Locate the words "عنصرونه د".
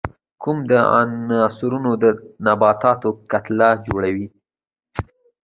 0.99-2.05